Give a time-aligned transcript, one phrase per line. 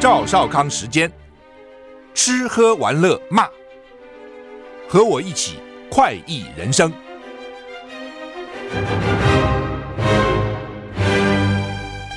[0.00, 1.12] 赵少康时间，
[2.14, 3.46] 吃喝玩乐骂，
[4.88, 5.58] 和我一起
[5.90, 6.90] 快意人生。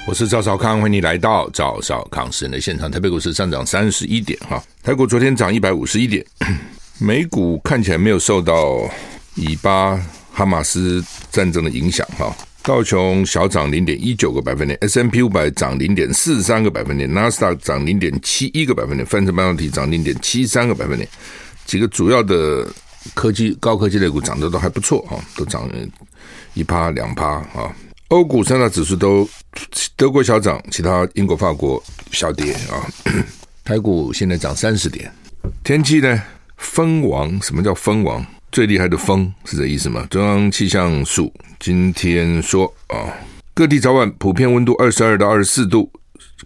[0.07, 2.89] 我是赵少康，欢迎你来到赵少康时间的现场。
[2.89, 6.25] 台北股市上涨三十一点，哈，台股昨天涨一百五十一点，
[7.01, 8.89] 美股看起来没有受到
[9.35, 12.33] 以巴哈马斯战争的影响，哈。
[12.63, 21.07] 道琼小涨零点一九个百分点，S&P 五百涨零点四三个百分点，纳斯达克涨零点七一个百分点，费城半导体涨零点七三个百分点，
[21.65, 22.65] 几个主要的
[23.13, 25.69] 科技高科技类股涨得都还不错啊，都涨
[26.53, 27.75] 一趴两趴啊。
[28.07, 29.27] 欧股三大指数都
[29.97, 32.87] 德国小涨，其他英国、法国小跌啊。
[33.65, 35.11] 台股现在涨三十点，
[35.65, 36.21] 天气呢？
[36.55, 38.25] 风王，什么叫风王？
[38.53, 40.05] 最厉害的风是这意思吗？
[40.11, 43.09] 中央气象署今天说啊，
[43.55, 45.91] 各地早晚普遍温度二十二到二十四度，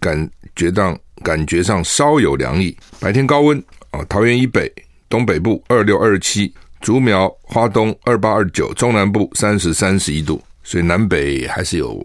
[0.00, 2.74] 感觉上感觉上稍有凉意。
[2.98, 4.72] 白天高温啊，桃园以北、
[5.06, 12.04] 东北部二六二七，竹苗、花东二八二九，中南部三十三十一度，所以南北还是有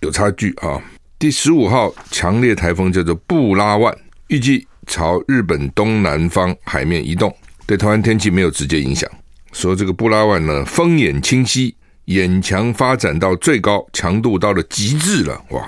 [0.00, 0.82] 有差距啊。
[1.18, 3.94] 第十五号强烈台风叫做布拉万，
[4.28, 7.30] 预计朝日本东南方海面移动，
[7.66, 9.06] 对台湾天气没有直接影响。
[9.54, 11.74] 说这个布拉万呢，风眼清晰，
[12.06, 15.66] 眼强发展到最高强度到了极致了，哇！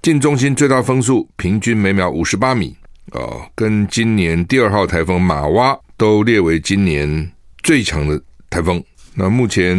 [0.00, 2.74] 近中心最大风速平均每秒五十八米，
[3.12, 7.30] 哦，跟今年第二号台风马哇都列为今年
[7.62, 8.82] 最强的台风。
[9.14, 9.76] 那目前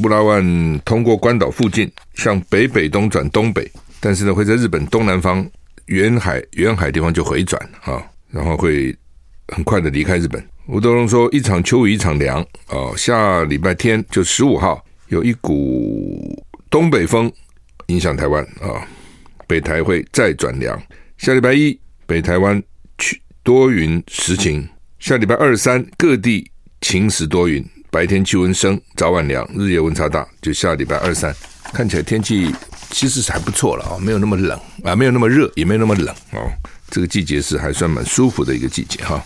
[0.00, 3.70] 布拉万通过关岛附近，向北北东转东北，
[4.00, 5.46] 但是呢，会在日本东南方
[5.86, 8.96] 远海远海地方就回转啊，然后会
[9.48, 10.42] 很快的离开日本。
[10.72, 17.30] 吴德荣说：“一场秋雨一场凉哦，下礼拜天就十五号有一股东北风
[17.86, 18.86] 影响台湾啊，
[19.48, 20.80] 北台会再转凉。
[21.18, 21.76] 下礼拜一
[22.06, 22.62] 北台湾
[22.98, 24.64] 去多云时晴，
[25.00, 26.48] 下礼拜二三各地
[26.80, 30.24] 晴时多云，白天气温升，早晚凉，日夜温差大。
[30.40, 31.34] 就下礼拜二三
[31.72, 32.54] 看起来天气
[32.90, 36.48] 其实是还不错了啊，没有那么冷啊，没有那么热，也没有那么冷哦。
[36.92, 39.20] 这个季节是还算蛮舒服的一个季节哈。”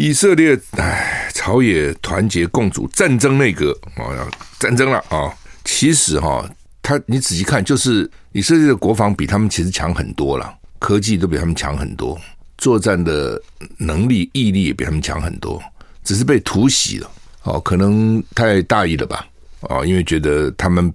[0.00, 4.26] 以色列，哎，朝野团结共主战争内阁啊，
[4.58, 5.30] 战争了啊！
[5.62, 6.42] 其实哈，
[6.80, 12.18] 他你仔细看，就是以色列的国防比他们其实强很多了，科技都比他们强很多，
[12.56, 13.38] 作战的
[13.76, 15.62] 能力、毅力也比他们强很多，
[16.02, 17.10] 只是被突袭了
[17.42, 19.26] 哦，可能太大意了吧？
[19.68, 20.90] 哦，因为觉得他们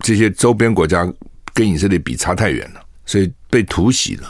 [0.00, 1.08] 这些周边国家
[1.54, 4.28] 跟以色列比差太远了，所以被突袭了。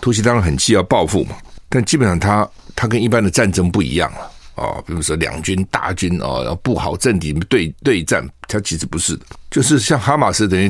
[0.00, 1.36] 突袭当然很气，要报复嘛，
[1.68, 2.48] 但基本上他。
[2.80, 10.68] 它跟一般的战争不一样了哦，比如说两军大军哦，要布好阵地对对战，它其实不是的，就是像哈马斯等于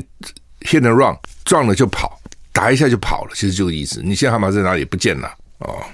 [0.63, 1.15] hit and run，
[1.45, 2.19] 撞了就跑，
[2.51, 4.01] 打一下就跑了，其实就这个意思。
[4.03, 5.85] 你现在哈马斯在哪里不见了哦？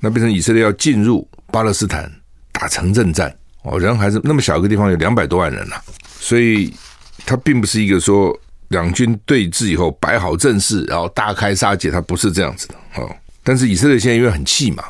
[0.00, 2.10] 那变成以色列要进入巴勒斯坦
[2.50, 5.76] 打城镇战哦，人还是那么小一个地方有两百多万人呐，
[6.18, 6.74] 所以
[7.24, 8.36] 它并不是一个说
[8.70, 13.08] 两军对峙以后摆好阵势，然后大开杀戒，它不是这样子的哦。
[13.44, 14.84] 但是以色列现在因为很气嘛。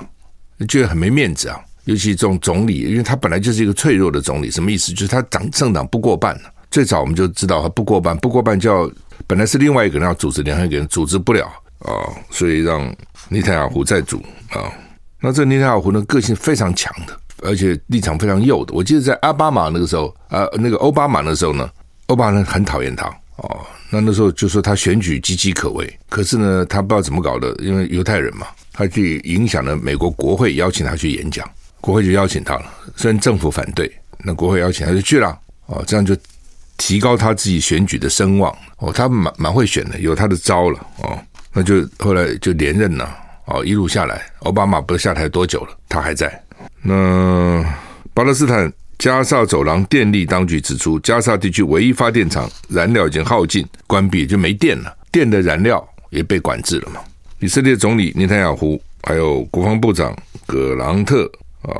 [0.69, 4.93] 觉得很没面子啊，尤其这种总理，因为他本来就是一个脆弱的总理，什么意思？
[4.93, 6.39] 就是他党政党不过半。
[6.71, 8.91] 最早我们就知道他不过半，不过半就要
[9.27, 11.45] 本来是另外一个人要组织，另外一个人组织不了
[11.81, 12.91] 啊、哦，所以让
[13.29, 14.73] 尼坦雅胡再组啊、
[15.21, 18.73] 那这尼坦雅胡呢，个性非常强的，而且立场非常右的。
[18.73, 21.69] 我记得在奥巴马那个时候，啊，那个奥巴马那时候呢，
[22.07, 23.61] 奥巴马很讨厌他哦。
[23.91, 28.47] 那那时候就说他选举岌岌可危，可是呢，他不知道怎么搞的，因为犹太人嘛。
[28.73, 31.49] 他去影响了美国国会，邀请他去演讲，
[31.81, 32.73] 国会就邀请他了。
[32.97, 33.91] 虽然政府反对，
[34.25, 35.39] 那国会邀请他就去了。
[35.67, 36.17] 哦，这样就
[36.77, 38.55] 提高他自己选举的声望。
[38.79, 40.79] 哦，他蛮蛮会选的，有他的招了。
[40.99, 41.19] 哦，
[41.53, 43.17] 那就后来就连任了。
[43.47, 46.43] 哦，一路下来，奥巴马不下台多久了，他还在。
[46.81, 47.65] 那
[48.15, 57.01] 巴勒斯坦加萨走廊电力当局指出，加萨地区唯一发电厂燃料已经耗尽，关闭就没电了，电的燃料也被管制了嘛。
[57.43, 60.17] 以色列总理内塔雅胡，还有国防部长
[60.47, 61.29] 葛朗特
[61.63, 61.75] 啊、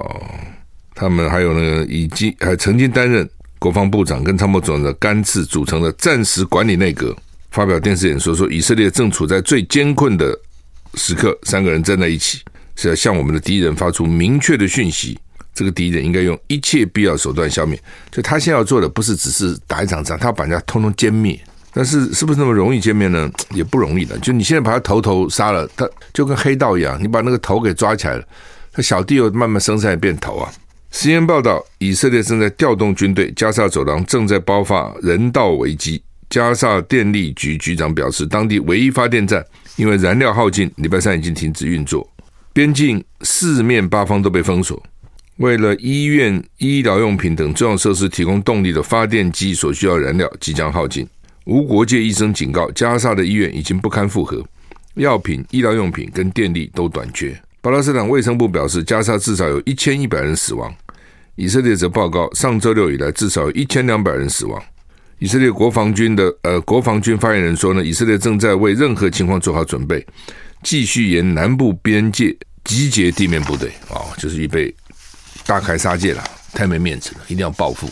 [0.93, 3.29] 他们还有那个以及还曾经担任
[3.61, 7.17] 国防部长跟参谋总长的甘茨组成的战时管理内阁
[7.53, 10.37] 发表电视演说，说以色列正处在最艰困的
[10.95, 12.41] 时刻，三个人站在一起
[12.75, 15.17] 是要向我们的敌人发出明确的讯息，
[15.55, 17.81] 这个敌人应该用一切必要手段消灭。
[18.11, 21.41] 就他现在要做的，不是只是打一场仗，他要把人家通通歼灭。
[21.73, 23.31] 但是是不是那么容易见面呢？
[23.55, 24.19] 也不容易的。
[24.19, 28.25] 就你现在把他头头杀了，他就跟黑道一样，你把那个头给抓起来了，
[28.73, 30.53] 他小弟又慢慢生下来变头啊。
[30.91, 39.43] 实验报道，以色列正在调动军队，加沙走廊正在爆发人道危机，加沙电力局局长表示，当地唯一发电站
[39.77, 42.07] 因为燃料耗尽，礼拜三已经停止运作。
[42.53, 44.83] 边境四面八方都被封锁，
[45.39, 51.09] 为了医院、医疗用品等重要设施提供动力的发电机所需要燃料即将耗尽。
[51.45, 54.45] 无国界医生警告，加沙的医院已经不堪负荷，
[54.95, 57.39] 药品、医疗用品跟电力都短缺。
[57.61, 60.73] 巴勒斯坦卫生部表示，加沙至少有一千一百人死亡。
[61.35, 64.63] 以色列则报告，上周六以来至少有一千两百人死亡。
[65.19, 70.05] 以色列国防军的呃国防军发言人说呢，以色列正在为任何情况做好准备，
[70.63, 74.75] 继续沿南部边界集结地面部队、哦，就是预备
[75.47, 76.23] 大开杀戒了，
[76.53, 77.89] 太没面子了，一定要报复。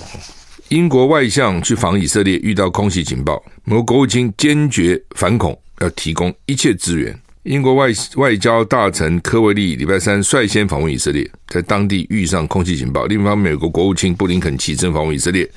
[0.70, 7.20] 英国外相去访以色列，遇到空袭警报，美国国务卿坚决反恐，要提供一切支援。
[7.42, 13.06] 英国外外交大臣科维利礼拜三率先访问以色列，在当地遇上空袭警报。
[13.06, 15.50] 另一方面，美国国务卿布林肯启程访问以色列，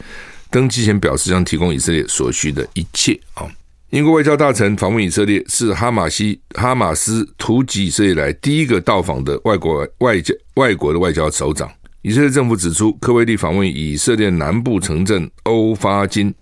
[0.50, 3.14] 登机前表示将提供以色列所需的一切。
[3.36, 3.46] 啊，
[3.92, 11.72] 英国外交大臣访问以色列是哈马西哈马斯突击以色列来第一个到访的外国外交外国的外交首长。
[12.04, 16.34] 以色列政府指出，科威利访问以色列南部城镇欧法金，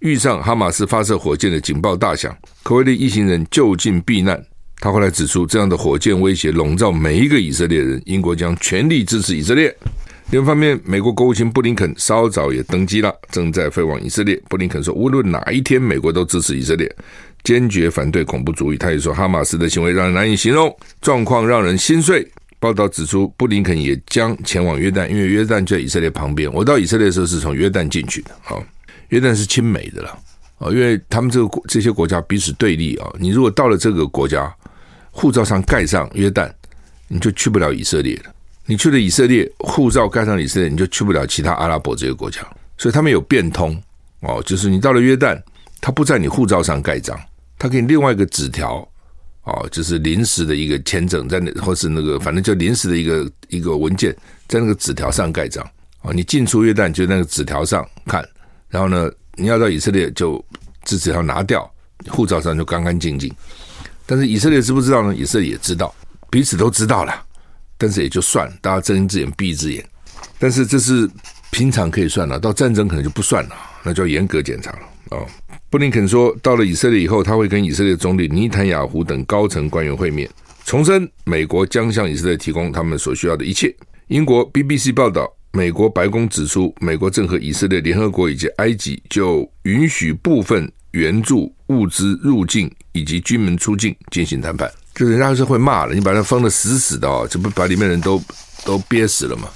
[0.00, 4.44] 遇上哈马斯发射火箭的警报大响，科威利一行人就近避难。
[4.80, 8.02] 他后来指出，这样的火箭威胁笼罩每一个以色列人。
[8.04, 9.72] 英国将全力支持以色列。
[10.32, 14.36] 另一方面，美国国务卿布林肯稍早也登机了，正在飞往以色列。
[14.48, 16.92] 布林肯说，无论哪一天，美国都支持以色列，
[17.44, 18.76] 坚决反对恐怖主义。
[18.76, 22.28] 他也说，哈马斯的行为让人难以形容，状况让人心碎。
[22.66, 26.52] 报道指出，布林肯也将前往约旦，因为约旦就在以色列旁边。
[26.52, 28.32] 我到以色列的时候是从约旦进去的。
[28.42, 28.60] 好，
[29.10, 30.08] 约旦是亲美的了
[30.58, 33.08] 啊，因为他们这个这些国家彼此对立啊。
[33.20, 34.52] 你如果到了这个国家，
[35.12, 36.50] 护照上盖上约旦，
[37.06, 38.34] 你就去不了以色列了。
[38.64, 42.40] 你去了以色列，护照盖上以色列，你就去不了其他阿拉伯这个国家。
[42.76, 43.80] 所以他们有变通
[44.22, 45.40] 哦，就是你到了约旦，
[45.80, 47.16] 他不在你护照上盖章，
[47.56, 48.86] 他给你另外一个纸条
[49.46, 54.12] 哦，就是临时的一个签证，在那或是那个反正就临时的一个一个文件，
[54.48, 55.64] 在那个纸条上盖章
[56.02, 56.12] 哦。
[56.12, 58.28] 你进出约旦就那个纸条上看，
[58.68, 60.44] 然后呢，你要到以色列就
[60.84, 61.68] 这纸条拿掉，
[62.08, 63.32] 护照上就干干净净。
[64.04, 65.14] 但是以色列知不知道呢？
[65.14, 65.94] 以色列也知道，
[66.28, 67.14] 彼此都知道了，
[67.78, 69.88] 但是也就算，大家睁一只眼闭一只眼。
[70.40, 71.08] 但是这是
[71.52, 74.78] 平常可以算了，到战争可能就不算了，那就要严格检查了
[75.10, 75.26] 哦。
[75.68, 80.28] 布林肯说，到了以色列以后，他会跟以色列总理尼坦雅胡等高层官员会面，
[80.64, 83.74] 重申美国将向以色列提供他们所需要的一切。
[84.08, 92.70] 英国 BBC 报道，美国白宫指出，美国正和以色列、联合国以及埃及就允许部分援助物资入境。
[92.96, 98.18] 以及军门出境进行谈判，就人家是会骂了，你把它封得死死的哦，这不把里面人都
[98.64, 99.50] 都憋死了吗？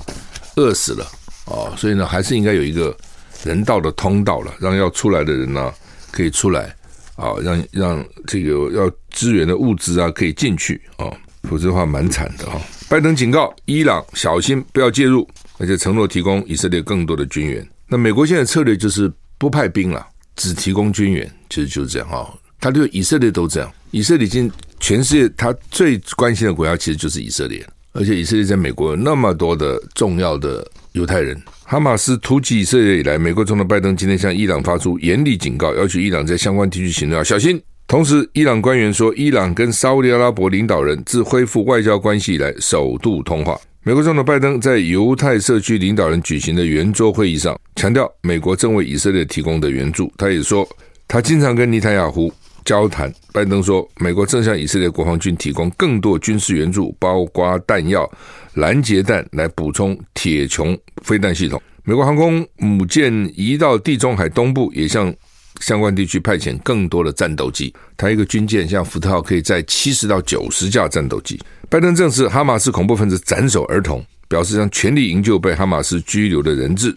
[0.57, 1.07] 饿死了
[1.47, 2.95] 哦，所以呢，还是应该有一个
[3.43, 5.73] 人道的通道了，让要出来的人呢
[6.11, 6.75] 可以出来
[7.17, 11.11] 啊，让让这个要支援的物资啊可以进去啊，
[11.45, 12.61] 否则的话蛮惨的哈。
[12.89, 15.29] 拜登警告伊朗小心不要介入，
[15.59, 17.67] 而且承诺提供以色列更多的军援。
[17.87, 22.33] 那美国现在策略就是不派兵了，只提供军援，其实就是这样哈。
[22.61, 31.41] 他对以色列都这样，以色列已经全世界他最关心的国家其实就是以色列，而且以色列在美国有那么多的重要的犹太人。
[31.71, 37.63] 哈马斯突击以色列以来，美国总统拜登今天向伊朗发出严厉警告，要求伊朗在相关地区行动要小心。
[37.87, 43.57] 同时，伊朗官员说，伊朗跟沙乌地阿拉伯领导人自恢复外交关系以来首度通话。
[43.85, 50.13] 美国总统拜登在犹太社区领导人举行的圆桌会议上强调，美国正为以色列提供的援助。
[50.17, 50.69] 他也说，
[51.07, 52.33] 他经常跟尼坦雅胡。
[52.71, 58.09] 交谈，拜登说，美国正向以色列国防军提供更多军事援助，包括弹药、
[58.55, 61.61] 拦截弹，来补充铁穹飞弹系统。
[61.83, 65.13] 美国航空母舰移到地中海东部，也向
[65.61, 67.75] 相关地区派遣更多的战斗机。
[67.97, 71.41] 他一个军舰像福特号可以载七十到九十架战斗机。
[71.69, 76.95] 拜登证实哈马斯恐怖分子斩首儿童，表示将全力营救被哈马斯拘留的人质。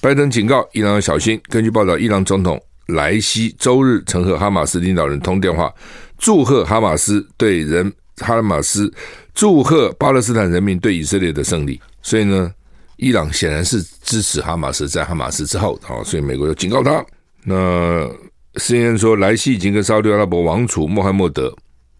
[0.00, 1.38] 拜登警告伊朗要小心。
[1.50, 2.58] 根据报道，伊朗总统。
[2.92, 5.72] 莱西周日曾和哈马斯领导人通电话，
[6.18, 8.92] 祝贺哈马斯对人哈马斯，
[9.34, 11.80] 祝贺巴勒斯坦人民对以色列的胜利。
[12.02, 12.52] 所以呢，
[12.96, 17.04] 伊朗显然是支持哈马斯，在哈马斯之后，好，所以美国就警告他。
[17.44, 18.08] 那
[18.54, 21.52] CNN 说，莱西已经跟沙乌地阿拉伯王储穆罕默德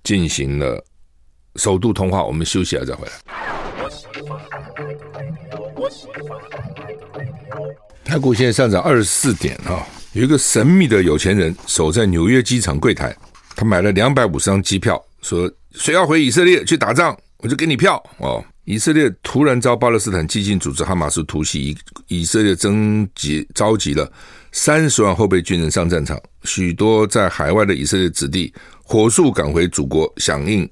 [0.04, 0.84] 进行了
[1.56, 2.22] 首度通话。
[2.22, 3.12] 我们休息了再回来。
[8.04, 9.87] 台股现在上涨二十四点啊。
[10.12, 13.16] 有一个神秘的有钱人守在纽约机场柜台，
[13.57, 18.45] 他买了两百五十张机票，说谁要回以色列去打仗，我就给你票哦。
[18.64, 21.71] 以色列突然遭巴勒斯坦激进组织哈马斯突袭，
[22.09, 24.11] 以以色列征集召集了
[24.52, 28.52] 三十万后备军人上战场，许多在海外的以色列子弟
[28.83, 30.69] 火速赶回祖国响应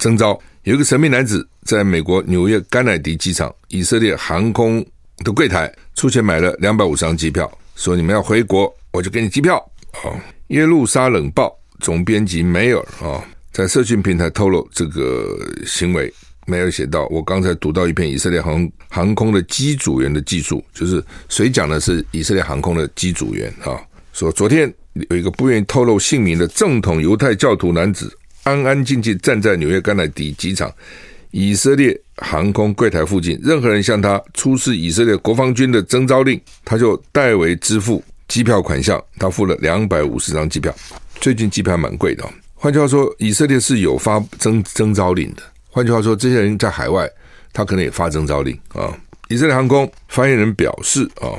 [0.00, 0.40] 征召。
[0.62, 4.84] 有一个神秘男子在美国纽约甘乃迪机场以色列航空
[5.18, 9.56] 的柜台出钱买了两百五十张机票，说你们要回国，我就给你机票。
[10.04, 16.12] 哦，耶路撒冷报总编辑梅尔啊，在社群平台透露这个行为。
[16.46, 23.80] 没有写到，我刚才读到一篇以色列航航空的机组员的记述，就是谁讲的是以色列航空的机组员啊？
[24.12, 24.70] 说昨天
[25.08, 30.70] 有一个不愿意透露姓名的正统犹太教徒男子，安安静静站在纽约甘乃迪机场
[31.36, 39.02] 以色列航空柜台附近，任何人向他出示以色列国防军的征召令，他就代为支付机票款项。
[39.18, 40.72] 他付了两百五十张机票，
[41.16, 42.24] 最近机票蛮贵的。
[42.54, 45.42] 换句话说，以色列是有发征征召令的。
[45.68, 47.10] 换句话说，这些人在海外，
[47.52, 48.96] 他可能也发征召令啊。
[49.28, 51.34] 以色列航空发言人表示啊，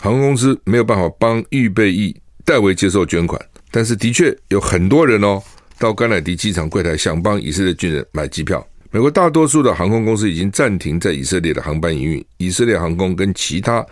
[0.00, 5.40] 航空公司没有办法帮预备役代为接受捐款，但是的确有很多人哦，
[5.78, 8.66] 到甘乃迪机场柜台想帮以色列军人买机票。
[8.92, 12.24] 美国大多数的航空公司已经暂停在以色列的航班营运。
[12.38, 13.84] 以色列航空跟其他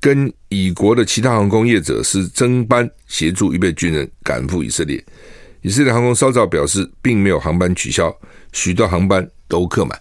[0.00, 5.02] 跟以国的其他航空业者是增班协助预备军人赶赴以色列。
[5.62, 8.14] 以色列航空稍早表示，并没有航班取消。
[8.52, 9.96] 许多航班都客满，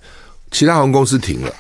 [0.50, 1.53] 其他航空公司停了，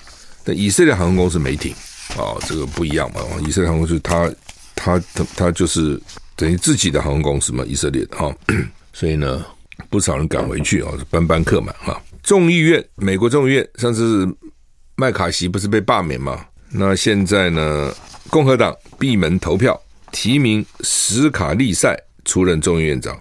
[0.43, 1.71] 但以色列航空公司没停
[2.17, 3.21] 啊，这个不一样嘛。
[3.45, 4.31] 以色列航空公司它
[4.73, 5.03] 它
[5.35, 6.01] 它就是
[6.35, 8.35] 等于自己的航空公司嘛，以色列的哈，
[8.93, 9.45] 所以呢，
[9.91, 12.01] 不少人赶回去啊，班班客满哈。
[12.29, 14.23] 众议院，美国众议院上次
[14.95, 16.45] 麦卡锡不是被罢免吗？
[16.69, 17.91] 那现在呢，
[18.29, 19.81] 共和党闭门投票
[20.11, 23.19] 提名史卡利塞出任众议院长，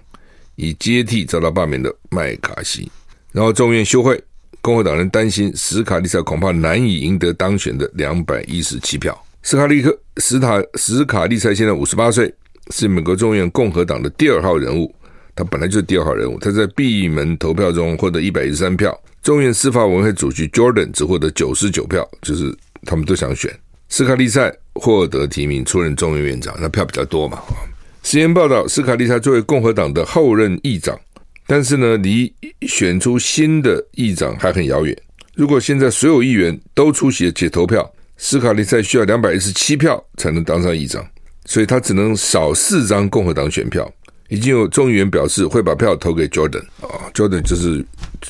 [0.56, 2.92] 以接替遭到罢免的麦卡锡。
[3.32, 4.22] 然后众议院休会，
[4.60, 9.18] 共和党人担心史卡利塞恐怕难以赢得当选的两百一十七票。
[9.42, 12.30] 史卡利克史塔史卡利塞现在五十八岁，
[12.74, 14.94] 是美国众议院共和党的第二号人物。
[15.38, 16.36] 他本来就是第二号人物。
[16.40, 18.92] 他在闭门投票中获得一百一十三票，
[19.22, 22.52] 众院司法委员会主席 Jordan 只获得九十九票，就是
[22.84, 23.56] 他们都想选
[23.88, 27.40] 斯卡利塞获得提名出任众院院长，那票比较多嘛。
[28.02, 30.98] 实验报道，斯卡利塞作为共和党的后任议长。
[31.46, 32.30] 但是呢，离
[32.62, 34.94] 选出新的议长还很遥远。
[35.36, 41.06] 如果现在所有议员都出席且投票，斯卡利塞需要两百一十七票才能当上议长，
[41.44, 43.88] 所以他只能少四张共和党选票。
[44.28, 47.84] 已经有众议员表示会把票投给 Jordan 啊，Jordan 就是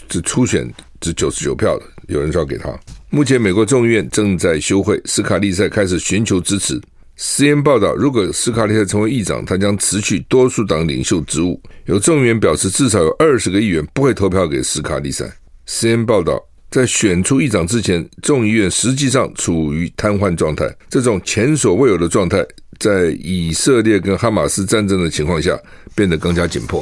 [0.09, 2.73] 只初选只九十九票的，有人说要给他。
[3.11, 6.81] 目前美国众议院正在休会，史卡利塞开始寻求支持。
[7.17, 11.61] 实验报道，如果史卡利塞成为议长，他将辞去多数党领袖职务。
[11.87, 15.29] 有众议员表示，至少有二十个议员不会投票给史卡利塞。
[15.67, 16.41] 实验报道，
[16.71, 20.73] 在选出议长之前，众议院实际上处于瘫痪状态。
[20.89, 22.47] 这种前所未有的状态，
[22.79, 25.59] 在以色列跟哈马斯战争的情况下
[25.95, 26.81] 变得更加紧迫，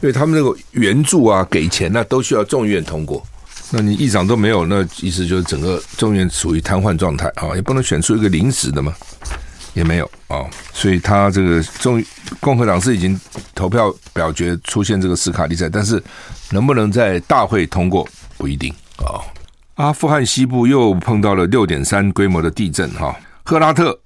[0.00, 3.24] 因为他们那个援助啊、给钱啊，都需要众议院通过。
[3.70, 8.94] 那你议长都没有，那意思就是整个众议院处于瘫痪状态啊，也不能选出一个临时的嘛。
[9.74, 12.02] 也没有啊、所以他这个众
[12.40, 13.18] 共和党是已经
[13.54, 16.02] 投票表决出现这个斯卡利塞，但是
[16.50, 19.22] 能不能在大会通过不一定啊、
[19.76, 23.14] 阿富汗西部又碰到了六点三规模的地震哈，
[23.44, 23.96] 赫拉特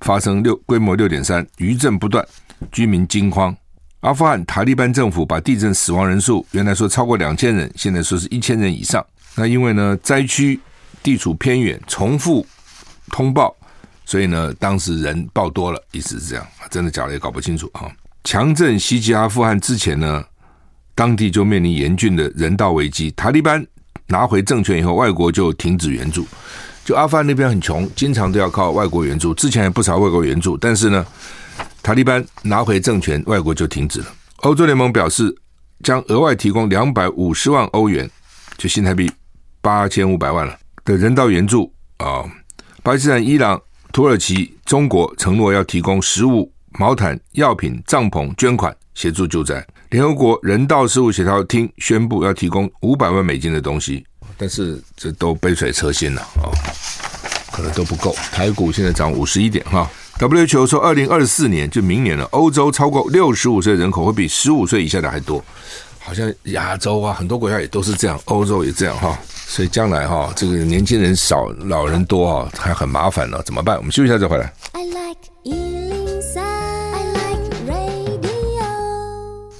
[0.00, 2.26] 发生六规模六点三，余震不断，
[2.70, 3.56] 居民惊慌。
[4.00, 9.04] 阿富汗塔利班政府把地震死亡人数原来说超过两千人，现在说是一千人以上。
[9.34, 10.60] 那因为呢灾区
[11.02, 12.46] 地处偏远，重复
[13.08, 13.54] 通报。
[14.08, 17.90] 所以呢，当时人报多了，意思是这样，真的假的也搞不清楚啊。
[18.22, 20.24] 强震袭击阿富汗之前呢，
[20.94, 23.10] 当地就面临严峻的人道危机。
[23.16, 23.66] 塔利班
[24.06, 26.24] 拿回政权以后，外国就停止援助。
[26.86, 29.34] 就阿富汗那边很穷，经常都要靠外国援助。
[29.34, 31.04] 之前也不少外国援助，但是呢，
[31.82, 34.06] 塔利班拿回政权，外国就停止了。
[34.42, 35.34] 欧洲联盟表示，
[35.82, 38.08] 将额外提供两百五十万欧元，
[38.56, 39.10] 就新台币
[39.60, 42.24] 八千五百万了的人道援助啊。
[42.84, 43.60] 巴基斯坦、伊朗。
[43.92, 49.66] 土耳其、中国承诺要提供食物、毛毯、药品、帐篷捐款协助救灾。
[49.88, 54.04] 联合国人道事务协调厅宣布要提供五百万美金的东西，
[54.36, 56.48] 但是这都杯水车薪了啊，
[57.52, 58.14] 可能都不够。
[58.32, 59.90] 台股现在涨五十一点哈。
[60.18, 65.44] WHO 说，二零二四年就明年了，欧洲超过六十五岁人口会比十五岁以下的还多，
[65.98, 69.18] 好像亚洲啊很多国家也都是这样，欧洲也这样哈。
[69.46, 73.76] 所以将来哈，这个年轻人少，老人多啊，还很麻烦呢，怎么办？
[73.76, 74.50] 我们休息一下再回来。
[74.72, 75.20] I like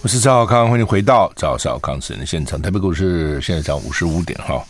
[0.06, 2.62] 我是赵少康，欢迎回到赵少康私人的现场。
[2.62, 4.64] 台北股市现在涨五十五点哈。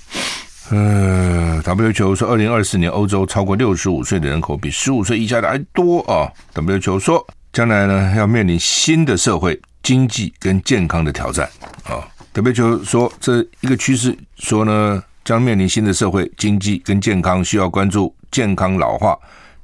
[0.71, 6.33] 嗯，WQ 说，二零二四年欧洲超过六十五岁的人口比十五岁以下的还多啊。
[6.55, 11.47] WQ 说，将来呢要面临新的社会、经济跟健康的挑战
[11.85, 12.01] 啊。
[12.33, 19.15] WHO 说，这一个趋势说呢，将面临新的社会、经济跟健康，需要关注健康老化，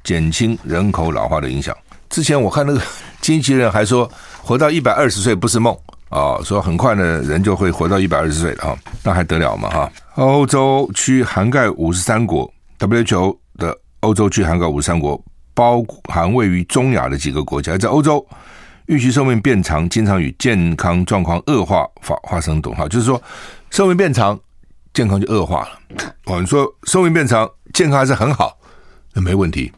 [0.04, 1.74] 减轻人口老化的影响。
[2.12, 2.80] 之前我看那个
[3.22, 4.08] 经纪人还说，
[4.42, 5.76] 活到一百二十岁不是梦
[6.10, 9.90] 啊，说很快呢人就会活到一百二十岁了哈，那还得了嘛哈？
[10.16, 15.18] 欧洲区涵盖五十三国，WHO 的欧洲区涵盖五十三国，
[15.54, 18.24] 包含位于中亚的几个国家，在欧洲
[18.86, 23.20] 预期寿命变长，经常与健康状况恶化发发生动哈，就是说
[23.70, 24.38] 寿命变长，
[24.92, 26.04] 健康就恶化了。
[26.26, 28.58] 哦，你说寿命变长，健康还是很好，
[29.14, 29.72] 那没问题。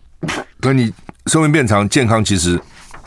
[0.60, 0.90] 可你
[1.26, 2.60] 寿命变长，健康其实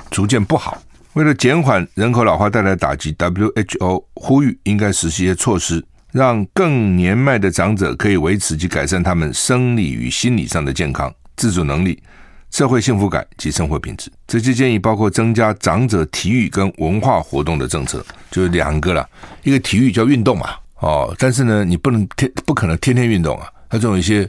[0.09, 0.81] 逐渐不好。
[1.13, 12.01] 为了减缓人口老化带来的打击，WHO 呼吁应该实施一些措施，让更年迈的长者可以维持及改善他们生理与心理上的健康、自主能力、
[12.49, 14.11] 社会幸福感及生活品质。
[14.25, 19.07] 这些建议包括增加长者体育跟文化活动的政策，就是两个了。
[19.43, 24.27] 一个体育叫运动嘛，哦，但是呢，你不能天不可能天天运动啊，它总有一些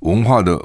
[0.00, 0.60] 文化的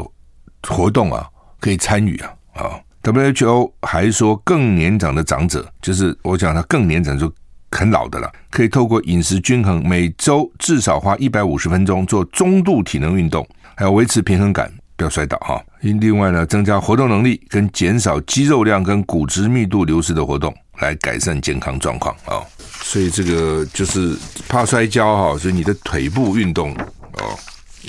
[0.68, 1.28] 活动啊。
[1.60, 7.32] 可以参与啊啊！WHO 还说，更年长的长者，就是我讲他更年长就
[7.72, 15.62] 很老的了，可以透过饮食均衡，每周至少花一百五十分钟做中度体能运动，还要维持平衡感，不要摔倒哈。
[15.82, 22.40] 另外呢，增加活动能力跟减少肌肉量跟骨质密度流失的活动，来改善健康状况啊。
[22.84, 24.16] 所以这个就是
[24.48, 27.26] 怕摔跤哈，所以你的腿部运动啊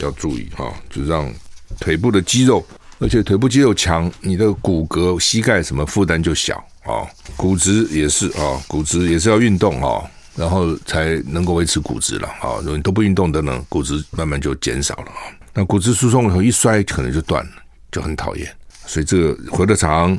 [0.01, 1.31] 要注意哈，就让
[1.79, 2.67] 腿部的肌肉。
[2.99, 7.07] 而且腿部肌肉强，你的骨骼、膝盖什么负担就小啊。
[7.37, 10.03] 骨质也是啊，骨质也是要运动啊，
[10.37, 12.59] 然后才能够维持骨质了啊。
[12.61, 15.31] 如果你都不运动的呢，骨质慢慢就减少了啊。
[15.53, 17.53] 那骨质疏松以后一摔，可能就断了，
[17.93, 18.49] 就很讨厌。
[18.87, 20.19] 所以这个活得长，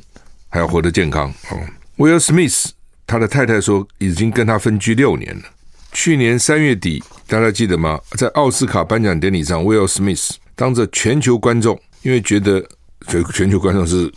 [0.50, 1.58] 还要活得健康啊。
[1.98, 2.72] 威尔·史密斯
[3.08, 5.44] 他的太太说，已经跟他分居六年了。
[5.92, 8.00] 去年三月底，大家记得吗？
[8.18, 12.65] 在奥斯卡颁奖典礼上，，Will Smith 当着全球观众，因为觉得。
[13.07, 14.11] 全全球观众是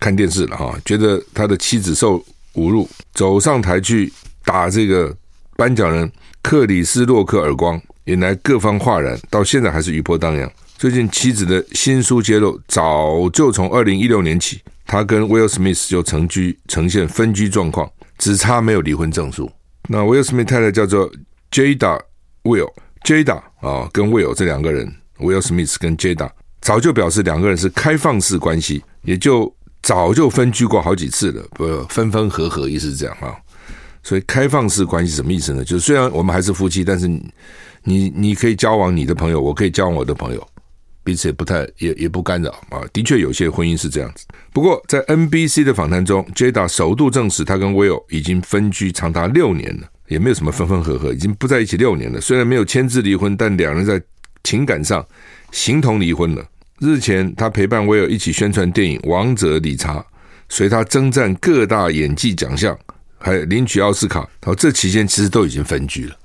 [0.00, 2.18] 看电视了哈，觉得他的妻子受
[2.54, 4.10] 侮辱，走上台去
[4.42, 5.14] 打这个
[5.54, 10.50] 颁奖人克里斯洛克耳光，引来各方哗然，到现在还是余波荡漾。
[10.78, 19.50] 最近妻子的新书揭露，早就从二零一六年起，他跟 Will Smith 就成居，呈现分居状况，只差没有离婚证书。
[19.90, 21.12] 那 Will Smith 太太叫做
[21.50, 22.00] Jada
[22.44, 26.30] Will，Jada 啊，跟 Will 这两个人，，Will Smith 跟 Jada。
[26.62, 33.36] 早就表示两个人是开放式关系，也就早就分居过好几次了，不分分合合，意思是这样啊。
[34.04, 35.64] 所以开放式关系什么意思呢？
[35.64, 37.32] 就是虽然我们还是夫妻，但是你
[37.84, 40.48] 你你可以交往你的朋友，我可以交往我的朋友，
[41.04, 42.82] 彼此也不太也也不干扰啊。
[42.92, 44.24] 的确有些婚姻是这样子。
[44.52, 52.20] 不过在 NBC 的访谈中，Jada 首度证实他跟 Will 已经分居长达六年了，也没有什么分分合合，已经不在一起六年了。
[52.20, 54.02] 虽然没有签字离婚，但两人在
[54.42, 55.06] 情感上
[55.52, 56.44] 形同离婚了。
[56.80, 59.98] 日前，他陪伴威尔一起宣传电影《王者理查》，
[60.48, 62.76] 随他征战各大演技奖项，
[63.18, 64.28] 还领取奥斯卡。
[64.44, 66.16] 好，这期间其实都已经分居了，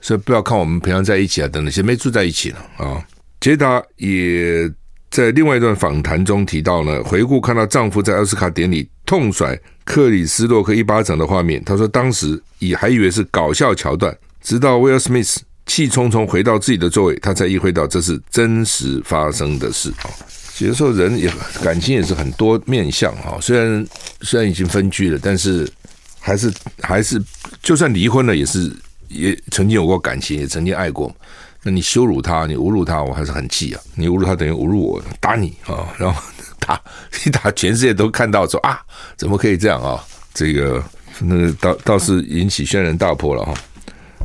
[0.00, 3.04] 所以不要看我们平常在一起啊，等那些没住在一起了啊。
[3.40, 4.70] 杰达也
[5.10, 15.40] 在另外一段访谈中提到呢，回顾看到丈夫在奥斯卡典礼痛甩克里斯洛克一巴掌的画面，他说当时以还以为是搞笑桥段，直到威尔史密斯。
[15.66, 20.10] 气冲冲回到自己的座位，他才意会到这是真实发生的事啊。
[20.58, 21.30] 有的时候人也
[21.62, 23.36] 感情也是很多面相啊。
[23.40, 23.86] 虽然
[24.22, 25.70] 虽然已经分居了，但是
[26.18, 27.22] 还是还是
[27.62, 28.72] 就算离婚了，也是
[29.08, 31.14] 也曾经有过感情，也曾经爱过。
[31.62, 33.80] 那你羞辱他，你侮辱他，我还是很气啊。
[33.96, 36.22] 你侮辱他等于侮辱我，打你啊，然后
[36.60, 36.80] 打
[37.26, 38.80] 一打，全世界都看到说啊，
[39.16, 40.02] 怎么可以这样啊？
[40.32, 40.82] 这个
[41.20, 43.52] 那倒倒是引起轩然大波了哈。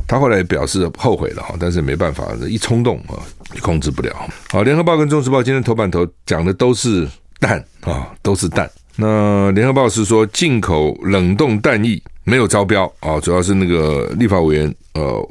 [0.06, 3.18] 他后来表示后悔了哈，但是没办法，一冲动啊，
[3.60, 4.14] 控制不了。
[4.50, 8.70] 好，联合报跟中时报今天头版头讲的都是蛋啊，都是蛋。
[8.96, 15.28] 那联合报是说进口冷冻蛋液没有招标啊，主要是那个立法委员呃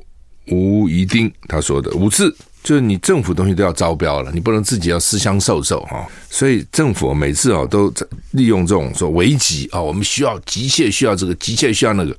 [0.48, 6.06] 吴怡丁他说的五次，就是你政府东西都要招标了，你不能自己要私相授受哈。
[6.28, 12.18] 所以政府每次啊都在利用这种说危急啊，我们需要急切需要这个，急切需要那个，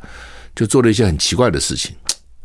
[0.55, 1.93] 就做了一些很奇怪的事情。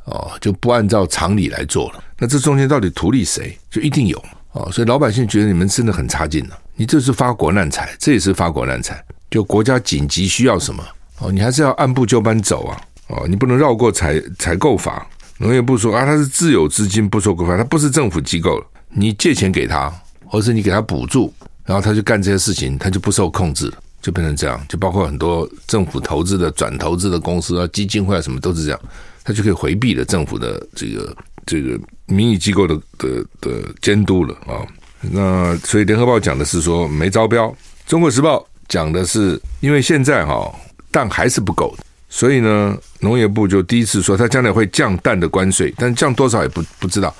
[0.07, 2.03] 哦，就不按照常理来做了。
[2.17, 3.57] 那这中间到底图利谁？
[3.69, 4.21] 就一定有
[4.53, 4.69] 哦。
[4.71, 6.57] 所以老百姓觉得你们真的很差劲了。
[6.75, 9.03] 你这是发国难财，这也是发国难财。
[9.29, 10.83] 就国家紧急需要什么
[11.19, 12.81] 哦，你还是要按部就班走啊。
[13.07, 15.05] 哦，你不能绕过采采购法。
[15.37, 18.65] 农业部说啊，它是自有资金不受规范，它不是政府机构了。
[18.89, 19.93] 你借钱给他，
[20.25, 21.33] 或是你给他补助，
[21.65, 24.59] 然后他就干这些事情，他就不受控制了，就变成这样。
[24.67, 28.79] 就包括很多政府投资的、转投资的公司啊、基金会啊，什么都是这样，
[29.27, 31.13] 他就可以回避了政府的这个
[31.45, 34.63] 这个民意机构的的的监督了啊。
[35.01, 37.53] 那所以联合报讲的是说没招标，
[37.85, 40.49] 中国时报讲的是因为现在哈
[40.91, 41.75] 蛋还是不够，
[42.07, 47.13] 所以呢农业部就第一次说他将来会降蛋的关税，但降多少也不不知道。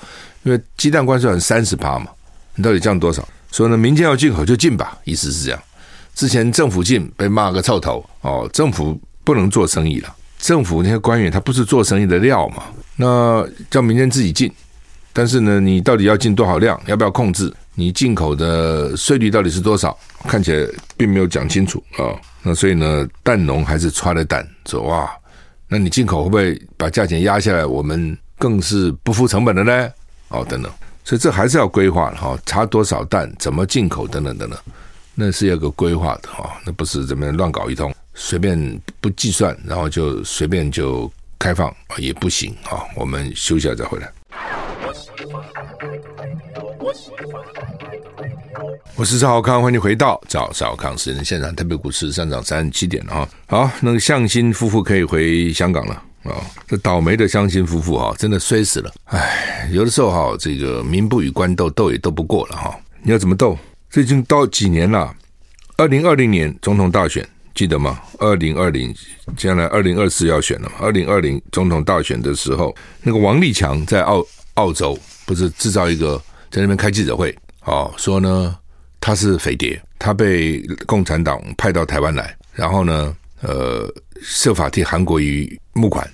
[0.44, 2.06] 因为鸡蛋关税很三十趴嘛，
[2.54, 3.28] 你到底降多少？
[3.50, 5.62] 所以呢，民间要进口就进吧，意思是这样。
[6.14, 10.14] 之前政府进被骂个臭头哦，政府不能做生意了。
[10.38, 12.62] 政府那些官员他不是做生意的料嘛，
[12.96, 14.50] 那叫民间自己进。
[15.12, 16.80] 但是呢，你到底要进多少量？
[16.86, 17.52] 要不要控制？
[17.74, 19.96] 你进口的税率到底是多少？
[20.24, 25.10] 看起来并没有讲清楚啊、那所以呢，蛋农还是抓了蛋走啊，
[25.68, 27.64] 那你进口会不会把价钱压下来？
[27.64, 29.88] 我们更是不付成本的呢？
[30.28, 30.70] 哦，等等，
[31.04, 34.58] 所以这还是要规划的哈，查多少蛋，怎么进口，等等等等，
[35.14, 38.58] 那是要个规划的哈，那不是怎么乱搞一通，随便
[39.00, 42.82] 不计算，然后就随便就开放啊，也不行啊。
[42.96, 44.12] 我们休息一下再回来。
[48.96, 51.54] 我是赵少康，欢迎回到赵少康私人现场。
[51.54, 56.02] 特别股市上涨三十七点啊，好，那个向心夫妇可以回香港了。
[56.24, 58.92] 啊、这倒霉的乡亲夫妇啊，真的衰死了。
[59.04, 62.76] 哎，有的时候哈，这个民不与官斗，斗也斗不过了哈。
[63.00, 63.56] 你要怎么斗？
[63.88, 65.14] 这已经到几年了？
[65.76, 67.26] 二零二零年总统大选
[67.58, 68.00] 记得吗？
[68.20, 68.94] 二零二零，
[69.36, 70.76] 将来二零二四要选了嘛？
[70.78, 76.16] 二零二零总统大选的时候，那个王立强在澳澳洲不是制造一个
[76.52, 78.56] 在那边开记者会，哦，说呢
[79.00, 83.92] 他是匪谍，他被共产党派到台湾来，然后呢，呃，
[84.22, 86.08] 设法替韩国瑜募款。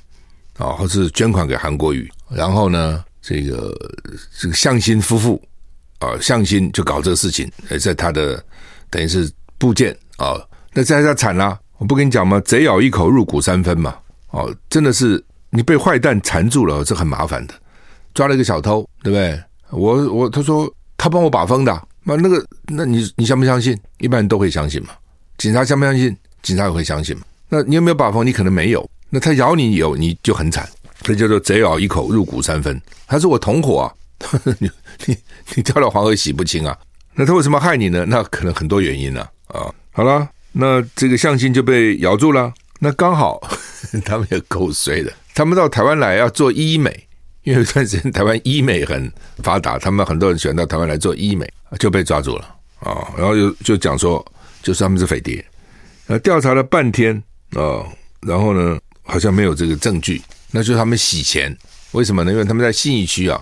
[0.57, 3.77] 啊，或是捐款给韩国瑜，然后呢，这个
[4.39, 5.43] 这个向心夫妇
[5.99, 8.41] 啊，向心就搞这个事情，在他的
[8.89, 9.29] 等于是
[9.59, 10.39] 部件啊，
[10.75, 12.41] 那这下惨了，我不跟你讲吗？
[12.41, 13.95] 贼咬一口，入骨三分嘛，
[14.31, 17.55] 哦，真的是你被坏蛋缠住了，这很麻烦的。
[18.13, 19.41] 抓了一个小偷，对不对？
[19.71, 23.79] 我我他说他帮我把风的，那那个那你你相不相信？
[23.99, 24.91] 一般人都会相信嘛。
[25.39, 26.17] 警察相不相信？
[26.43, 27.23] 警察也会相信嘛。
[27.49, 28.27] 那你有没有把风？
[28.27, 28.89] 你可能没有。
[29.11, 30.69] 那他咬你有你就很惨，
[31.03, 32.81] 这叫做贼咬一口，入骨三分。
[33.07, 33.87] 他是我同伙啊，
[34.59, 34.69] 你
[35.07, 35.17] 你
[35.55, 36.77] 你跳到黄河洗不清啊。
[37.15, 38.05] 那他为什么害你呢？
[38.09, 39.73] 那可能很多原因呢，啊。
[39.93, 42.53] 好了，那这个向心就被咬住了。
[42.81, 43.41] 那刚好
[44.07, 47.07] 他们也够衰的，他们到台湾来要做医美，
[47.43, 49.13] 因为有段时间台湾医美很
[49.43, 51.47] 发达，他们很多人喜欢到台湾来做医美，
[51.79, 53.13] 就被抓住了啊。
[53.17, 54.25] 然后就就讲说，
[54.63, 55.45] 就是他们是匪谍。
[56.07, 57.85] 呃，调查了半天啊，
[58.21, 58.79] 然后呢？
[59.07, 61.55] 好像没有这个证据，那就是他们洗钱。
[61.93, 62.33] 为什么呢？
[62.33, 63.39] 因为他们在信义区啊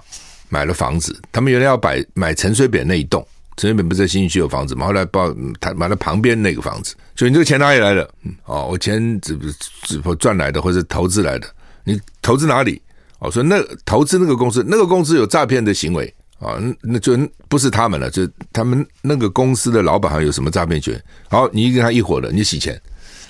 [0.48, 3.24] 买了房子，他们原来要买买陈水扁那一栋，
[3.56, 4.86] 陈水扁不是在新区有房子吗？
[4.86, 8.08] 后来报他买了旁边那个房子，就你这个钱哪里来的？
[8.44, 9.38] 哦，我钱只
[9.82, 11.46] 只赚来的，或者投资来的。
[11.84, 12.80] 你投资哪里？
[13.18, 17.16] 哦，说那投资那个公司，那个公司有诈骗的行为啊，那就
[17.48, 21.00] 不是他们了，就他们那个公司的老板还有什么诈骗权？
[21.28, 22.80] 好，你跟他一伙的，你洗钱，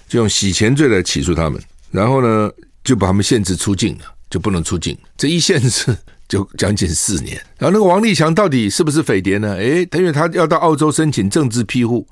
[0.09, 1.61] 就用洗钱罪来起诉他们。
[1.91, 2.51] 然后呢，
[2.83, 4.97] 就把他们限制出境了，就不能出境。
[5.19, 5.95] 这一限制
[6.33, 7.37] 就将近四年。
[7.59, 9.55] 然后那个王立强到底是不是匪谍呢？
[9.57, 12.07] 诶，他因为他要到澳洲申请政治庇护，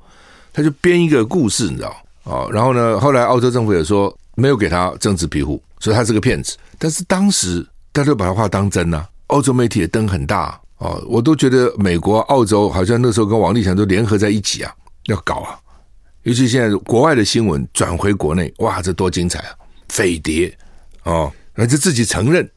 [0.52, 1.96] 他就编一个故事，你知道？
[2.24, 6.54] 哦，然后呢，后来澳洲政府也说没有给他政治庇护，所以他是个骗子。
[6.78, 14.70] 但是当时大家都把他话当真呐，澳洲媒体也登很大哦，我都觉得美国、澳洲好像那时候跟王立强都联合在一起啊，
[15.06, 15.58] 要搞啊。
[16.24, 19.54] 尤其现在国外的新闻转回国内，哇，这多精彩啊！
[19.88, 20.54] 匪谍
[21.04, 22.48] 哦，那就自己承认，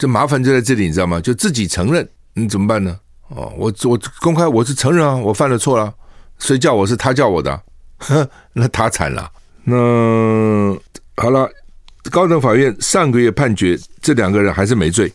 [0.00, 1.20] 这麻烦就在这里，你知道吗？
[1.20, 2.98] 就自己承认，你怎么办呢？
[3.28, 5.92] 哦，我我公开我是承认啊，我犯了错了，
[6.38, 7.62] 谁叫我是他叫我的？
[7.98, 9.30] 呵， 那他惨了。
[9.62, 9.76] 那
[11.18, 11.46] 好了，
[12.10, 15.12] 高等法院上个月判决这两个人还是没罪，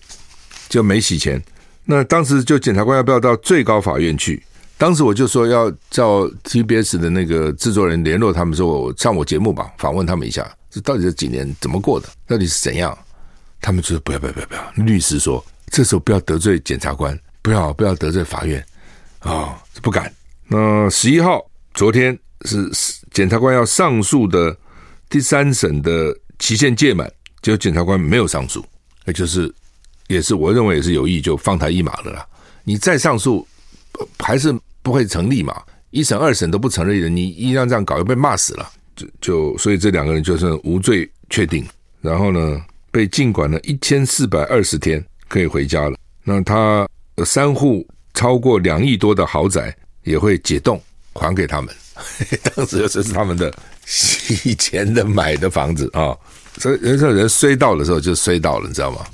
[0.70, 1.44] 就没洗钱。
[1.84, 4.44] 那当时就检察官要不要到最高法院去？
[4.78, 10.48] 当时我就说要叫 TBS 的那个制作人联络他们，说我上我节目吧，访问他们一下。
[10.70, 12.08] 这到底这几年怎么过的？
[12.28, 12.96] 到底是怎样？
[13.62, 14.72] 他们就说不要不要不要不要。
[14.86, 18.64] 律师说这时候不要得罪检察官，不要不要得罪法院
[19.20, 20.12] 啊、不敢。
[20.48, 22.70] 那十一号昨天是
[23.12, 24.56] 检察官要上诉的
[25.10, 28.64] 第三审的期限届满，结果检察官没有上诉，
[29.04, 29.52] 那就是
[30.08, 32.28] 也是我认为也是有意就放他一马了啦。
[32.64, 33.48] 你再上诉
[34.20, 35.60] 还是不会成立嘛？
[35.90, 38.70] 一审二审都不成立的，你一样这样搞，又被骂死了。
[38.96, 41.66] 就就所以这两个人就是无罪确定，
[42.02, 42.62] 然后呢
[42.96, 45.98] 被禁管了一千四百二十天，可以回家了。
[46.24, 46.88] 那他
[47.26, 50.82] 三户超过两亿多的豪宅也会解冻
[51.12, 51.76] 还给他们。
[52.56, 53.54] 当时这是他们的
[54.46, 56.16] 以前的买的房子啊，
[56.58, 59.06] 所以人说人衰到的时候就衰到了，你知道吗？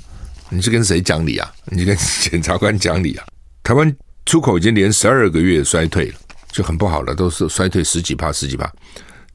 [0.48, 1.52] 你去跟谁讲理啊？
[1.64, 3.26] 你跟检察官讲理啊？
[3.64, 3.92] 台湾
[4.26, 6.14] 出口已经连十二个月衰退了，
[6.52, 8.72] 就很不好了，都是衰退十几趴、十几趴。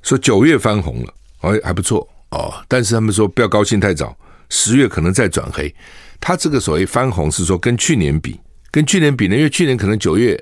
[0.03, 2.53] 说九月翻红了，哎，还不错哦。
[2.69, 4.15] 但是他们说不要高兴太早，
[4.49, 5.73] 十月可能再转黑。
[6.19, 8.39] 他这个所谓翻红是说跟去年比，
[8.71, 10.41] 跟去年比呢，因为去年可能九月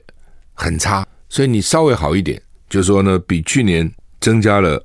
[0.53, 2.41] 很差，所以你稍微好一点。
[2.67, 3.89] 就是说呢，比去年
[4.19, 4.83] 增加了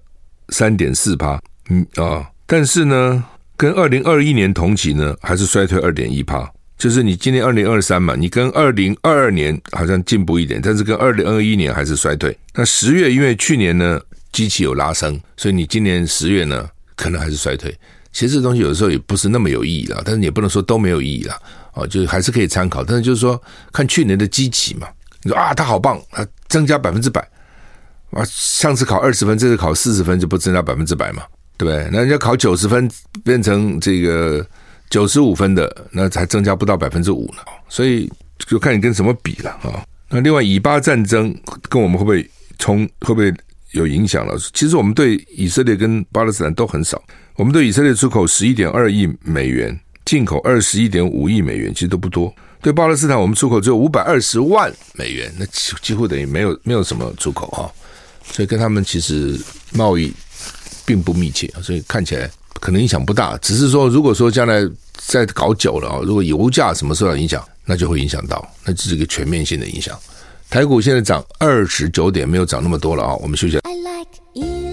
[0.51, 3.25] 三点四趴，嗯啊，但是呢，
[3.57, 6.49] 跟二零二一年同期呢，还是衰退二点一趴。
[6.77, 12.37] 就是你今年二零二三嘛，你跟二零二二年好像进步一点，但是跟二零二一年还是衰退。
[12.55, 14.01] 那十月因为去年呢，
[14.33, 17.75] 机器有拉升，所以你今年十月呢，可能还是衰退。
[18.12, 21.35] 其实这东西有的时候也不是那么有意义了，但是也不能说都没有意义了
[21.73, 22.83] 啊，就还是可以参考。
[22.83, 23.40] 但是就是说，
[23.73, 24.88] 看去年的基期嘛，
[25.23, 27.20] 你说啊，他好棒，啊增加百分之百。
[28.11, 31.23] 啊，上次考二十分，这次考四十分，就不增加百分之百嘛，
[31.57, 31.88] 对不对？
[31.92, 32.90] 那人家考九十分
[33.23, 34.44] 变成这个
[34.90, 37.42] 九十五分的，那才增加不到百分之五呢。
[37.68, 39.85] 所以就看你跟什么比了啊。
[40.09, 41.33] 那另外，以巴战争
[41.68, 43.33] 跟我们会不会冲，会不会
[43.70, 44.37] 有影响了？
[44.53, 47.01] 其实我们对以色列跟巴勒斯坦都很少。
[47.37, 52.35] 我们对以色列出口十一点二亿美元，进口二十一点五亿美元，其实都不多。
[52.62, 57.73] 对巴勒斯坦，我们出口只有五百二十万美元，那几几乎等于没有没有什么出口哈。
[58.31, 59.40] 所以跟他们其实
[59.73, 60.12] 贸易
[60.85, 63.37] 并不密切，所以看起来可能影响不大。
[63.38, 64.61] 只是说，如果说将来
[64.95, 69.99] 再搞久了啊，如果油价什么受到影响，那就会影响到，那这是一个全面性的影响。
[70.51, 73.14] 台股现在涨二十九点，没有涨那么多了啊。
[73.16, 73.57] 我们休息。
[73.59, 74.70] I like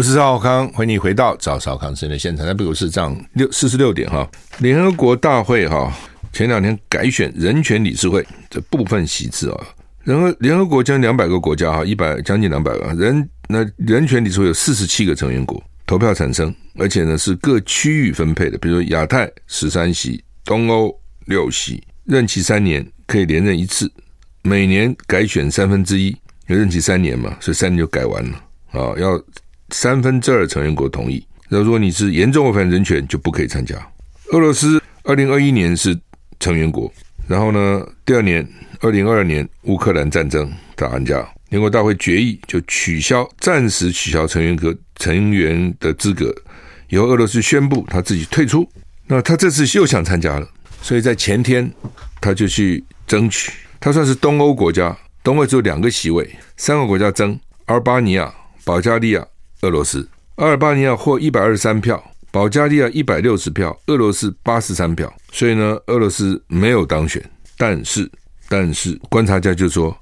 [0.00, 2.46] 我是赵康，欢迎你回到赵少康新闻的现场。
[2.46, 4.26] 那比如是这样六四十六点哈。
[4.60, 5.94] 联合国大会哈。
[6.32, 9.60] 前两天改选人权理事会这部分席次啊，
[10.02, 23.92] 然后联合国将两百个国家哈，一百将近两百个人，那人权理事会有四十七个成员国投票产生，而且呢是各区域分配的，比如说亚太十三席，东欧六席，任期三年，可以连任一次，
[24.40, 29.22] 每年改选三分之一，有任期三年嘛，所以三年就改完了啊，要
[29.70, 33.74] 三分之二成员国同意，那如果你是严重违反人权，就不可以参加。
[34.32, 35.98] 俄罗斯二零二一年是。
[36.42, 36.90] 成员国，
[37.28, 38.42] 然后呢，第二年，
[38.80, 41.16] 二零二二年乌克兰战争打完架，
[41.50, 46.34] 联合国大会决议就取消，暂时取消成员国成员的资格，
[46.88, 48.66] 以后俄罗斯宣布他自己退出。
[49.06, 50.48] 那他这次又想参加了，
[50.80, 51.70] 所以在前天
[52.22, 53.52] 他就去争取。
[53.78, 58.32] 他算是东欧国家，东欧只有两个席位，三个国家争：阿尔巴尼亚、
[58.64, 59.26] 保加利亚、
[59.62, 60.08] 俄罗斯。
[60.36, 62.02] 阿尔巴尼亚获一百二十三票。
[62.32, 67.20] 保加利亚一百六十票，俄罗斯八十三票，所以呢，俄罗斯没有当选。
[67.58, 68.08] 但是，
[68.48, 69.92] 但是观察家就说，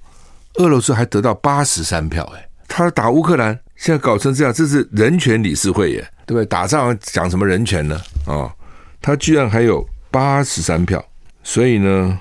[0.56, 6.44] 俄罗斯还得到八十三票，哎，他打乌克兰，现在搞成这样，这是人权理事会耶，对不对？
[6.44, 7.98] 打仗讲什么人权呢？
[8.26, 8.54] 啊、
[9.00, 11.02] 他居然还有八十三票，
[11.42, 12.20] 所以呢，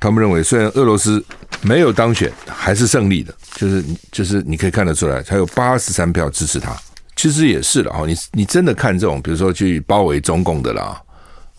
[0.00, 1.22] 他们认为虽然俄罗斯
[1.62, 6.76] 没有当选，还是胜利的，就是就是你可以看得出来，他有八十三票支持他。
[7.14, 11.00] 其实也是了哈，你你真的看这种，比如说去包围中共的啦，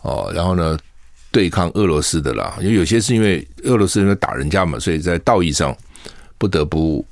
[0.01, 0.77] 哦，然后呢
[1.31, 5.75] 对抗俄罗斯的啦，因为有些是因为俄罗斯因为打人家嘛，所以在道义上
[6.37, 7.05] 不得不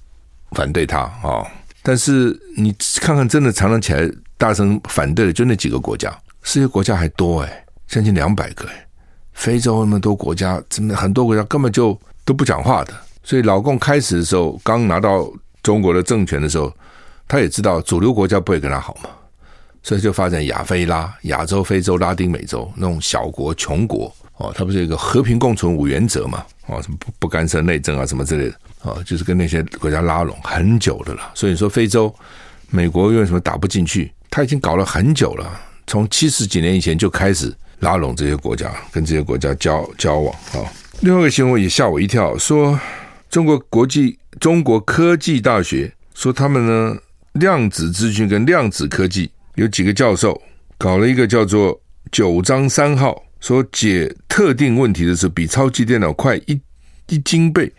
[0.52, 1.48] 反对他啊、哦。
[1.84, 8.74] 但是你看看，真的常常起来大声反对的，就那几个国家，世界国家还多诶，将近两百个诶，
[9.34, 12.94] 非洲那么多国家，真的很多国家根本就都不讲话的。
[13.24, 15.32] 所以老共开始的时候，刚拿到
[15.62, 16.74] 中国的政权的时候。
[17.28, 19.10] 他也知道主流国家不会跟他好嘛，
[19.82, 26.44] 所以就发展亚非拉、亚洲、非洲、拉丁美洲那种小国、穷国哦，他不是一个和平共存五原则嘛？
[26.66, 31.32] 哦，什么不不干涉内政啊，什么之类的哦，就是跟那些国家拉拢很久的了。
[31.34, 32.14] 所以说非洲，
[32.70, 34.12] 美国为什么打不进去？
[34.30, 35.50] 他已经搞了很久了，
[35.88, 40.68] 从七十几年以前就开始拉拢这些国家，跟这些国家交交往啊。
[41.02, 42.80] 另外一个新闻也吓我一跳，说
[43.28, 46.98] 中国国际中国科技大学说他们呢。
[47.36, 50.42] 量子资讯跟量子科技有几个教授
[50.78, 56.60] 搞了一个叫做“九章三号”，说解特定问题的时候比超级电脑快一
[57.08, 57.72] 一斤倍。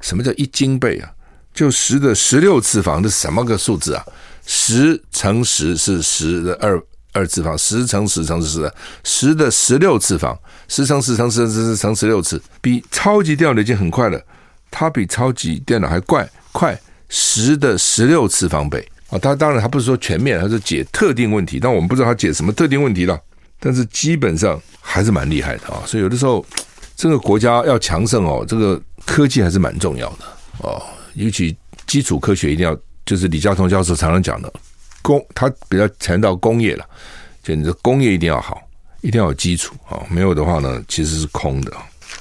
[0.00, 1.10] 什么叫一斤倍啊？
[1.52, 4.04] 就十的十六次方，这什么个数字啊？
[4.46, 6.80] 十乘十是十的二
[7.14, 8.74] 二次方，十乘十乘十的
[9.04, 14.20] 十的十六次方，十乘十乘十乘十乘十六次，比超级电脑已经很快了，
[14.70, 16.78] 它比超级电脑还快快。
[17.08, 19.18] 十的十六次方倍啊。
[19.18, 23.16] 它当然它不是说全面，它是解特定问题，但我们不知道它解什么特定问题了。
[23.60, 25.82] 但是基本上还是蛮厉害的啊。
[25.86, 26.44] 所以有的时候
[26.96, 30.24] 这个国家要强盛哦，这个科技还是蛮重要的
[30.58, 34.52] 哦，尤其基础科学一定要，就是李嘉彤教授常常讲的
[35.04, 36.84] 工，他比较强调工业了，
[37.42, 38.58] 就你的工业一定要好，
[39.02, 41.70] 一定要有基础啊，没有的话呢，其实是空的。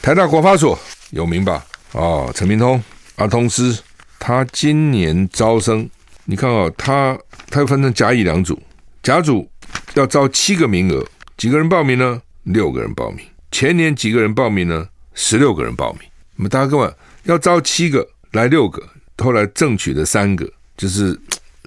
[0.01, 0.77] 台大国发所
[1.11, 1.65] 有名吧？
[1.93, 2.83] 哦，陈明通、
[3.15, 3.79] 阿通师，
[4.19, 5.89] 他今年招生，
[6.25, 7.17] 你看哦，他
[7.49, 8.61] 他又分成甲乙两组，
[9.01, 9.49] 甲组
[9.93, 11.05] 要招七个名额，
[11.37, 12.21] 几个人报名呢？
[12.43, 13.25] 六个人报名。
[13.51, 14.89] 前年几个人报名呢？
[15.13, 16.01] 十六个人报名。
[16.35, 16.93] 那么大家各位
[17.23, 18.83] 要招七个，来六个，
[19.19, 21.17] 后来争取的三个，就是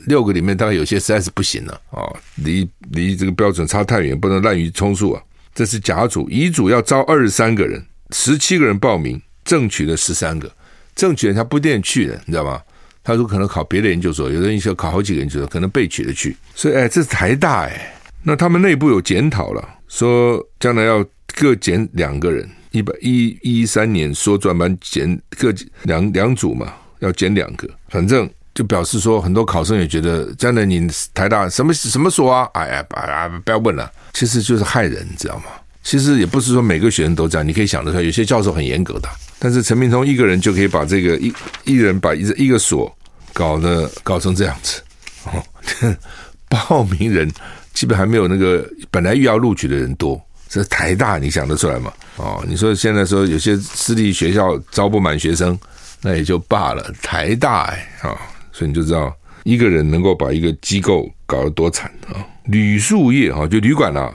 [0.04, 2.04] 六个里面大概有些实在是不行了啊，
[2.36, 5.22] 离离这个标准差太远，不能滥竽充数啊。
[5.54, 9.20] 这是甲组，乙组要招二十三个人，十七个人报名。
[9.46, 10.52] 争取了十三个，
[10.96, 12.60] 争取人他不一定去的，你知道吗？
[13.04, 16.36] 他说可能考别的研究所，有的人要考好几个研究所，可能被取的去。
[16.52, 21.06] 所以，哎，这是台大哎，那他们内部有检讨了，说将来要
[21.36, 25.54] 各减两个人，一百一一三年说专班减各
[25.84, 35.44] 两两组嘛，要减两个，反正就表示说很多考生也觉得将来你台大什么什么所啊，哎呀，啊不要问了，其实就是害人，你知道吗？
[35.82, 39.08] 其实也不是说每个学生都这样，你可以想得出来，有些教授很严格的。
[39.38, 41.32] 但是陈明通一个人就可以把这个一
[41.64, 42.90] 一人把一一个所
[43.34, 44.80] 搞得搞成这样子，
[45.26, 45.44] 哦，
[46.48, 47.30] 报名人
[47.74, 50.18] 基本还没有那个本来预要录取的人多。
[50.48, 51.92] 这台大你想得出来吗？
[52.16, 55.58] 哦，你说现在说有些私立学校招不满学生，
[56.00, 56.90] 那也就罢了。
[57.02, 58.16] 台大哎啊，
[58.56, 59.14] 所以你就知道
[59.44, 62.24] 一个人能够把一个机构搞得多惨啊！
[62.44, 64.10] 旅宿业哈，就旅馆啊，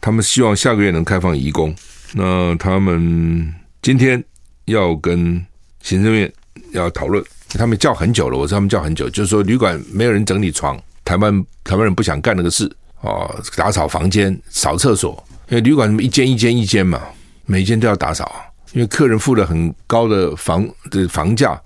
[0.00, 1.72] 他们希望下个月能开放移工，
[2.14, 4.22] 那他们今天。
[4.68, 5.42] 要跟
[5.80, 6.30] 行政院
[6.72, 8.36] 要讨论，他们叫很久了。
[8.36, 17.00] 我说他们叫很久，就是说旅馆没有人整理床，台湾台湾人不想干那个事哦，打扫房间、扫厕所，因为旅馆一间一间一间嘛，
[17.46, 18.30] 每一间都要打扫，
[18.74, 21.58] 因为客人付了很高的房的房价，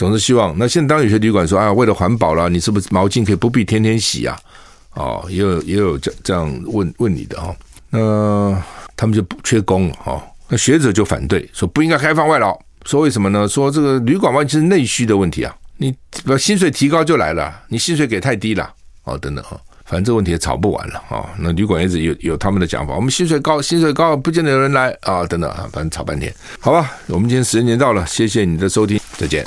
[0.00, 0.56] 总是希望。
[0.56, 4.34] 那现在当有些旅馆说啊，为了环保啦，你是不是毛巾可以不必天天洗啊？
[4.94, 7.54] 哦，也有也有这这样问问你的哦，
[7.90, 8.62] 那
[8.96, 10.22] 他们就不缺工了哦。
[10.48, 13.46] 那学者就反对说不应该开放外劳，说为什么呢？
[13.46, 18.72] 说这个旅馆外是内需的问题啊，你把薪水提高就来了，你薪水给太低了
[19.04, 21.28] 哦，等等哈，反正这个问题也吵不完了啊。
[21.38, 26.90] 那旅馆一直有有他们的讲法，我们薪水高，薪水高不见得有人来啊，等等啊，反正吵半天，好吧。
[27.08, 29.44] 我们今天时间到了，谢谢你的收听，再见。